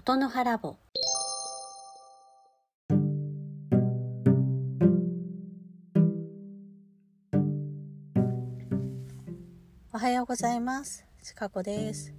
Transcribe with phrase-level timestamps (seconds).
[0.00, 0.78] ことの葉ラボ
[9.92, 11.04] おはようございます。
[11.22, 12.14] ちかこです、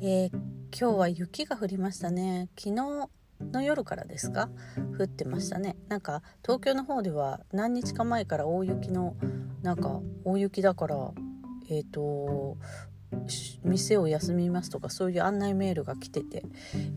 [0.00, 0.30] えー
[0.70, 2.50] 今日は雪が降りましたね。
[2.56, 3.08] 昨日
[3.50, 4.48] の夜からですか？
[4.96, 5.74] 降ってましたね。
[5.88, 9.16] なんか東京の方では何日か前から大雪の
[9.62, 11.10] なんか大雪だから
[11.68, 12.56] えっ、と
[13.64, 16.44] 店を休みますとかそういう案内メールが来てて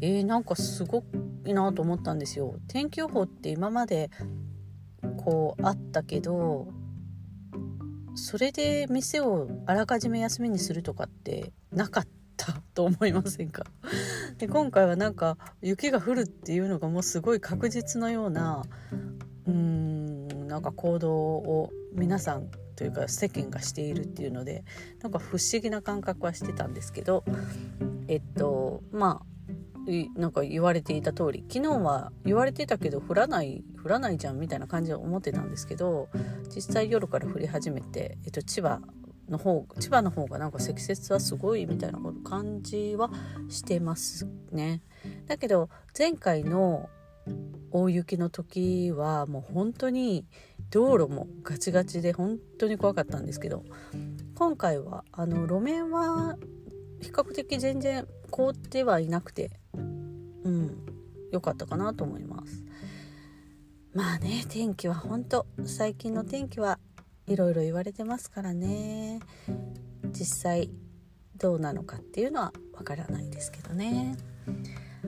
[0.01, 1.03] えー、なんかすご
[1.45, 2.55] いなと思ったんですよ。
[2.67, 4.09] 天気予報って今まで
[5.17, 6.67] こうあったけど
[8.15, 13.63] それで店をあらかじめ休みにするとかってなかったと思いませんか？
[14.37, 18.63] で今回はなんか雪が降るっていうのがもうすごい確実のような
[19.47, 22.49] うーんなんか行動を皆さん
[22.81, 24.63] というか世間がしているっていうので
[25.03, 27.23] なんか不思議な感覚はしてたんですけど
[28.07, 36.09] えっとまあなんか言われていた通り昨日は言われてたけど降らない降らないじゃんみたいな感じで思ってたんですけど
[36.55, 38.81] 実際夜から降り始めて、えっと、千葉
[39.29, 43.11] の方千葉の方がなんか積雪はすごいみたいな感じは
[43.47, 44.81] してますね。
[45.27, 46.89] だけど前回の
[47.71, 50.25] 大雪の時はもう本当に
[50.71, 53.63] 道路もガチガチで本当に怖かったんですけど
[54.35, 56.37] 今回はあの路面は
[57.01, 59.79] 比較的全然凍ってはいなくてう
[60.49, 60.77] ん
[61.31, 62.63] 良かったかなと思います。
[63.93, 66.79] まあね天気は本当最近の天気は
[67.27, 69.19] いろいろ言われてますからね。
[70.11, 70.69] 実際
[71.37, 74.17] どうなのかっていうのはわからないですけどね。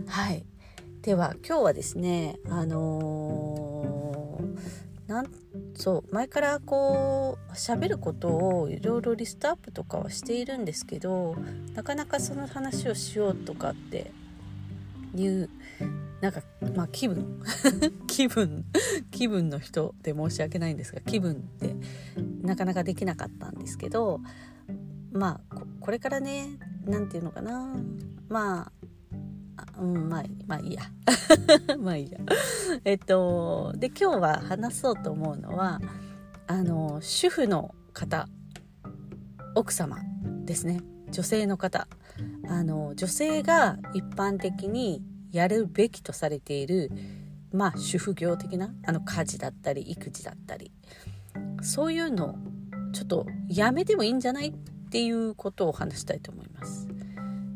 [0.08, 0.46] はい。
[1.02, 3.63] では今日はですねあのー
[5.08, 5.32] なん
[5.76, 11.36] そう前からこう喋ることをいろいろリストアップとかはしているんですけど
[11.74, 14.12] なかなかその話をしようとかって
[15.16, 15.50] いう
[16.22, 16.42] なんか
[16.76, 17.42] まあ気分。
[18.08, 18.64] 気分
[19.12, 21.76] 気分の人で申し訳ないんですが気分って
[22.42, 24.22] なかなかできなかったんですけど
[25.12, 27.76] まあこれからね何て言うのかな。
[28.30, 28.83] まあ
[29.80, 30.84] うんまあまあいいや。
[31.80, 32.20] まあいいや。
[32.86, 35.80] えっとで今日は話そうと思うのは
[36.48, 38.28] あの主婦の方
[39.56, 39.98] 奥様
[40.46, 40.82] ですね。
[41.12, 41.88] 女性の方。
[42.48, 45.02] あの女性が一般的に
[45.32, 46.92] やるべきとされている
[47.52, 50.72] まあ主婦業的なあの家事だったり育児だったり。
[51.62, 52.38] そういうの
[52.92, 54.50] ちょっとやめてもいいんじゃない？
[54.50, 54.54] っ
[54.94, 56.88] ていうことを話したいと思います。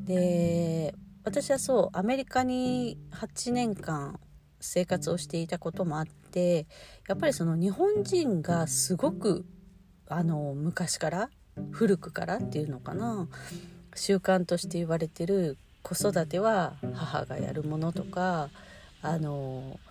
[0.05, 0.95] で
[1.28, 4.18] 私はそうアメリカに8年間
[4.62, 6.68] 生活をしていたこともあって
[7.06, 9.46] やっぱりその日本人がすごく
[10.08, 11.30] あの昔から
[11.72, 13.28] 古くからっていうのかな
[13.94, 18.50] 習慣として言われてる子育ては母がやるものとか
[19.02, 19.82] あの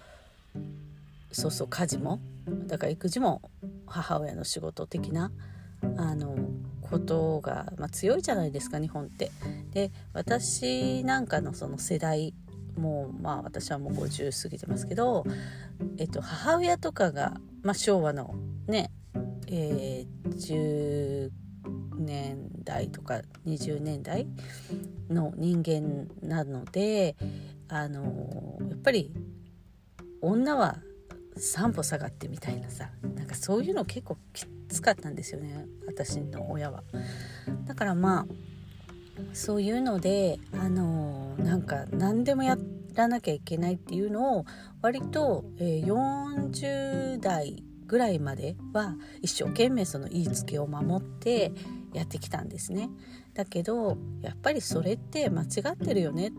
[1.33, 2.19] そうそう家事も
[2.67, 3.43] だから育児も
[3.87, 5.31] 母親の仕事的な
[5.99, 6.35] あの
[6.91, 9.31] ことが、まあ、強いじゃないですか日本って。
[9.73, 12.35] で私なんかのその世代
[12.77, 15.25] もうまあ私はもう50過ぎてますけど、
[15.99, 18.35] えっと、母親とかが、まあ、昭和の
[18.67, 18.91] ね
[19.49, 21.31] えー、10
[21.99, 24.27] 年代とか20年代
[25.09, 27.17] の人間なので
[27.69, 29.13] あのやっぱり
[30.21, 30.79] 女は
[31.37, 36.83] 3歩下がってみたいなさなんかそういうの結構きつかったんですよね私の親は。
[37.65, 38.27] だからまあ
[39.33, 42.59] そういうのであのなんか何でもや
[42.95, 44.45] らなきゃいけないっていうのを
[44.83, 51.53] 割と、え40代ぐらいまでは一生懸命その言いつけを守って
[51.93, 52.91] やってきたんですね。
[53.35, 56.33] だけどやっぱりそれって間違ってるよねっ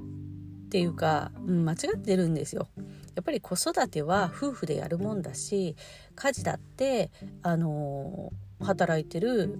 [0.69, 2.68] ていうか、うん、間違ってるんですよ。
[3.17, 5.75] やっぱり子育ては夫婦でやるもんだし
[6.13, 7.09] 家事だって
[7.41, 9.57] あの働いてる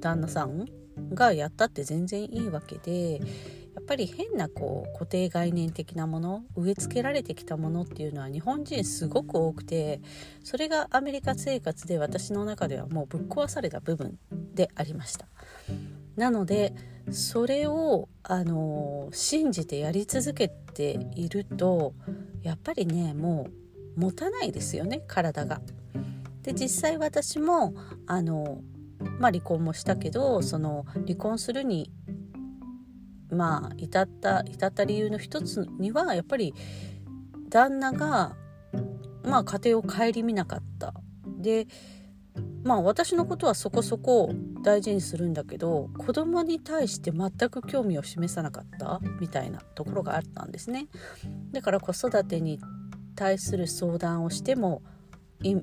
[0.00, 0.64] 旦那さん
[1.12, 10.00] がやったって全然いいわけでやっぱり変なこう固定概念的なもの植え付けられてきたものっていうのは日本人すごく多くて
[10.42, 14.18] それがアメリカ生活で私の中ではもうぶっ壊された部分
[14.54, 15.26] でありました。
[16.16, 16.74] なので
[17.10, 21.94] それをあの信じてやり続けていると
[22.42, 23.48] やっぱりねも
[23.96, 25.62] う持たないですよね体が。
[26.42, 27.74] で実際私も
[28.06, 28.60] あの、
[29.18, 31.90] まあ、離婚もしたけどその離婚するに
[33.30, 36.54] まあ至った至った理由の一つにはやっぱり
[37.48, 38.36] 旦那が
[39.24, 40.92] まあ家庭を顧みなかった。
[41.38, 41.66] で
[42.64, 44.30] まあ私のことはそこそこ
[44.62, 49.00] 大事にするんだけど子供に対して全く興味を示さなかった？
[49.20, 50.88] みたいなところがあったんですね。
[51.52, 52.60] だから子育てに
[53.14, 54.82] 対する相談をしても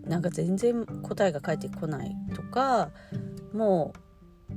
[0.05, 2.91] なんか全然答えが返ってこないとか
[3.53, 3.99] もう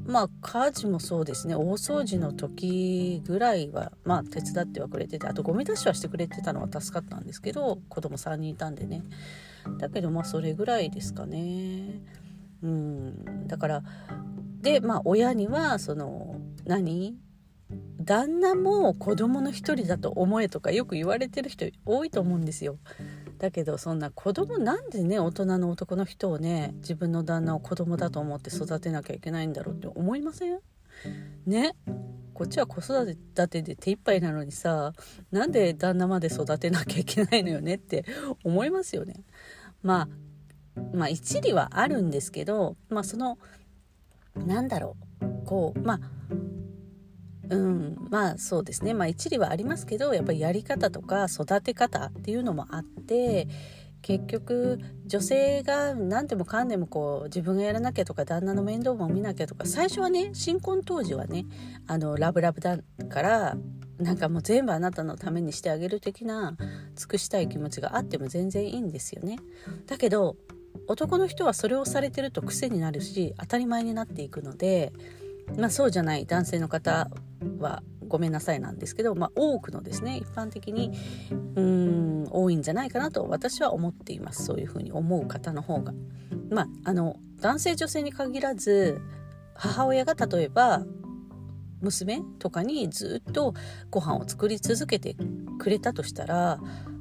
[0.07, 1.55] まあ家事もそうですね。
[1.55, 9.03] 大掃除の時ぐらいはまあ手伝ってはくれててあとゴミ出しはしてくれてたのは助かったんですけど子供3人いたんでね。
[9.79, 12.01] だけどまあそれぐらいですかね。
[12.63, 13.47] うん。
[13.47, 13.83] だから
[14.61, 17.17] でまあ親にはその何？
[18.01, 22.79] 旦那も子供の一人だと思えとかよく言われてる人多いと思うんですよ。
[23.39, 30.59] だけどそんな子供なんでね大人の男の人をね自分の旦那を子供だと思って育てなきゃいけないんだろうって思いません？
[31.47, 31.75] ね？
[32.35, 33.17] こっちは子育
[33.49, 34.93] てで手一杯なのにさ
[35.31, 38.05] なんで旦那まで育てなきゃいけないのよねって
[38.45, 39.23] 思いますよね。
[39.83, 40.09] まあ
[40.93, 43.39] まあ一理はあるんですけどまあその
[44.37, 45.47] なんだろう。
[45.47, 46.01] こうまあ
[47.51, 47.97] うん。
[48.11, 48.95] まあそうですね。
[48.95, 53.49] まあ一理はありますけどやっぱりやり方とか育て方っていうのもあって
[54.03, 61.47] 結局女性が何でもかんでもこう自分がやらなきゃとか旦那の面倒も見なきゃとか最初はね新婚当時はね
[61.87, 62.79] あのラブラブだ
[63.09, 63.57] から
[63.99, 66.57] なんかもう全部あなたのためにしてあげる的な
[66.95, 69.39] 尽くしたい気持ちがあっても全然いいんですよね。
[69.87, 70.37] だけど
[70.87, 74.93] 男の人はそれをされてると癖になるし当たり前になっていくので
[75.57, 77.11] まあそうじゃない男性の方
[77.59, 80.93] はごめんなさいなんですけど、まあ、多くのですね一般的に
[81.55, 85.93] うん多いんじゃないかなと私は思っていますそういうふうに思う方の方が。
[86.51, 89.01] まあ、あの男性女性に限らず
[89.55, 90.85] 母親が例えば
[91.81, 93.55] 娘とかにずっと
[93.91, 95.17] ご飯を作り続けて
[95.59, 96.59] くれたとしたら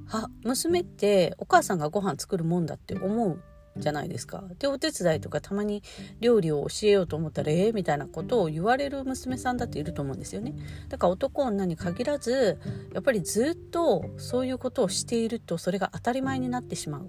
[0.07, 3.41] は娘ってお母さんがご飯作るもんだって思う
[3.79, 4.43] じゃないですか。
[4.59, 5.83] でお手伝いとかたまに
[6.19, 10.55] 料理を教えようと思ったらええー、みたいなことを言われる娘さんだっていると思うんですよね。
[10.89, 12.59] だから男女に限らず
[12.93, 17.05] やっぱりずっとそういうことをしているとそれが当たり前になってしまうっ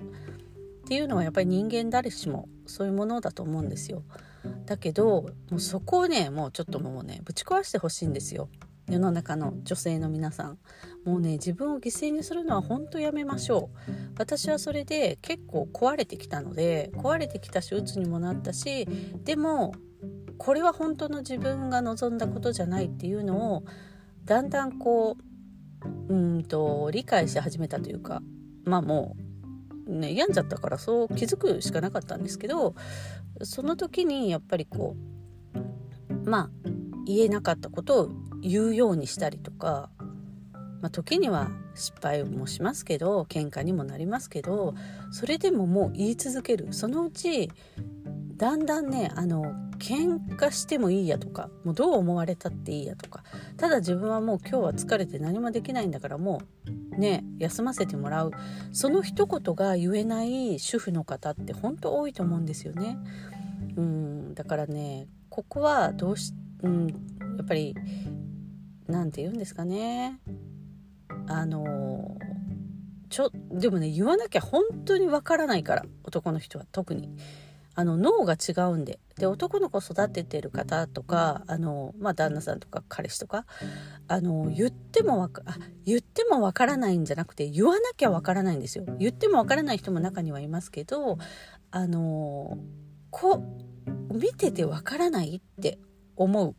[0.88, 4.02] ていうのはやっぱり人間誰しもそういうものだと思うんですよ。
[4.66, 8.48] だけどもうそこをねもうちょっともうねぶち壊してほしいんですよ。
[8.88, 10.58] 世の中の女性の皆さん。
[11.04, 13.92] もうね自分を犠牲にするのは本当やめましょう。
[14.18, 18.86] 私はそれで結構壊れてきたので壊れてきたし鬱にもなったし
[19.24, 19.74] でも
[20.38, 23.64] これは本当の自分が望んだことじゃないっていうのを
[24.24, 25.16] だんだんこ
[26.08, 28.22] ううんと理解し始めたというか
[28.64, 29.16] まあも
[29.86, 32.74] うね病んじゃったからそう気づくしかなかったんですけど
[33.42, 34.96] その時にやっぱりこ
[35.54, 36.50] うまあ
[37.06, 38.10] 言えなかったことを
[38.42, 39.90] 言うようにしたりとか、
[40.80, 44.74] まあ、時には失敗もしますけど喧嘩にもなりますけど
[45.10, 47.50] それでももう言い続けるそのうち
[48.36, 53.24] だんだんねあの喧嘩してもいいやとかもうどう思われたっていいやとか
[53.56, 56.42] ただ自分はもう今日は疲れて何もできないんだからも
[56.94, 58.32] うね休ませてもらう
[58.72, 62.98] その一言が言えない主婦の方って本当多いと思うんですよね。
[63.76, 66.32] うんだからねここはどうし、
[66.62, 66.94] うん、や
[67.42, 67.74] っぱり
[68.88, 70.18] 何て言うんですかね。
[71.26, 72.16] あの
[73.10, 77.16] ちょでもね言わなきゃ本当にわからないから男の人は特に。
[77.74, 78.98] あの脳が違うんで。
[79.18, 83.46] で男の子育ててる方とかあの、まあ、旦那さんとか彼氏とか
[84.08, 85.42] あの言ってもわか
[85.84, 88.84] 言ってもわからないんじゃなくて言わなきゃわからないんですよ。
[88.98, 91.18] 言ってもわからない人も中にはいますけど
[91.70, 92.58] あの
[93.10, 93.44] こ
[94.12, 95.78] 見ててわからないって
[96.16, 96.56] 思う。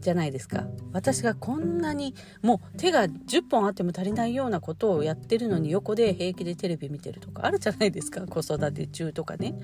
[0.00, 0.66] じゃないですか。
[0.92, 8.26] 私がこんなにもう手が10本あっても足りないようなことをやってるのに横で平気でテレビ見てるとかあるじゃないですか。
[8.26, 9.54] 子育て中とかね。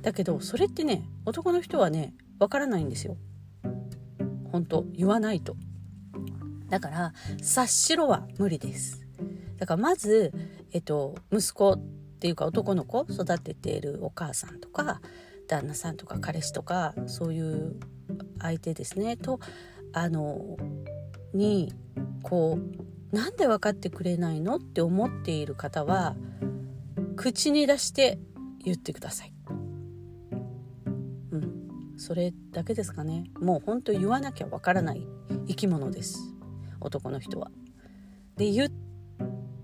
[0.00, 3.16] だけどそれってね男の人はねわからないんですよ。
[4.50, 5.56] 本当言わないと。
[6.68, 9.04] だから察しろは無理です。
[9.58, 10.32] だからまず
[10.72, 11.78] えっと息子っ
[12.20, 15.00] ていうか男の子育てているお母さんとか
[15.48, 17.80] 旦那さんとか彼氏とかそういう
[18.42, 19.40] 相手ですねと
[19.92, 20.56] あの
[21.34, 21.72] に
[22.22, 26.16] こうなんで分かってくれないのって思っている方は
[27.16, 28.18] 口に出して
[28.64, 29.32] 言ってください。
[31.30, 33.24] うん、それだけですかね。
[33.38, 35.06] もう本当言わなきゃわからない
[35.46, 36.34] 生き物です。
[36.80, 37.50] 男の人は。
[38.36, 38.70] で言っ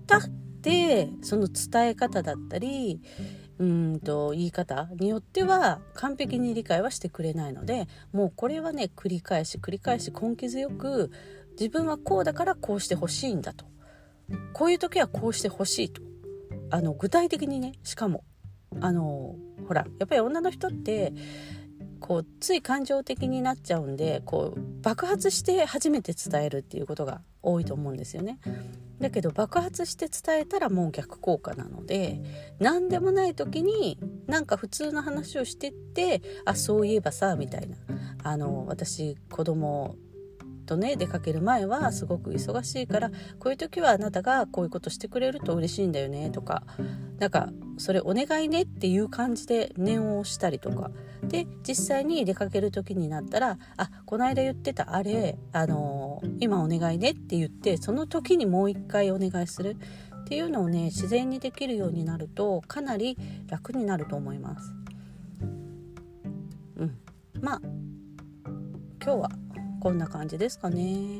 [0.05, 0.29] たっ
[0.61, 3.01] てその伝え方だったり
[3.59, 11.11] うんと言い方によっては完璧に理解はしてくれないのでもうこれはね繰り返し繰り返し根気強く
[11.59, 13.65] 自分はこうだからこうしてほしいんだと
[14.53, 16.01] こういう時はこうしてほしいと
[16.69, 18.23] あの具体的にねしかも
[18.79, 19.35] あの
[19.67, 21.13] ほらやっぱり女の人って
[21.99, 28.39] こうつい感情的になっちゃうんでこう爆発して初めて伝えるっていうことが多いと思うんですよね。
[28.99, 32.21] だけど爆発して伝えたらもう逆効果なので
[32.59, 37.77] 何でもない時になんか普通の話をしてってあそういえばさみたいな。
[38.21, 39.95] あの私子供
[40.69, 43.09] とね出かける前はすごく忙しいから
[43.39, 46.61] こういう時はあなたがこういうことしてくれると嬉しいんだよねとか
[47.17, 50.91] なんかそれお願いねっていう感じで念をしたりとか。
[51.21, 59.75] で実際に出かける時になったら「あこの間言ってたあれあのー、今お願いね」って言ってその時にもう一回お願いする。
[60.21, 64.73] っていうのをね自然にできるようになるとかなり楽になると思います。
[66.77, 66.97] うん、
[67.41, 67.61] まあ
[69.03, 69.31] 今日は
[69.79, 71.19] こんな感じですかね。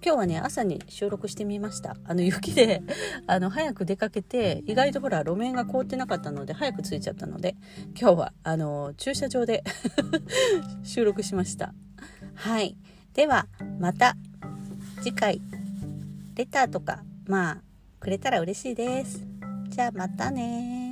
[0.00, 1.96] 今日はね朝に収録してみました。
[2.04, 2.82] あの雪で
[3.26, 7.56] あの早く出かけて意外とほら路面が凍ってなかったので早く着いちゃったので
[8.00, 9.64] 今日はあの駐車場で
[10.84, 11.74] 収録しました。
[12.34, 12.76] はい。
[13.14, 13.48] では
[13.80, 14.16] また
[15.02, 15.42] 次回
[16.36, 17.62] レターとかまあ
[17.98, 19.26] くれたら嬉しいです。
[19.70, 20.87] じゃあまたね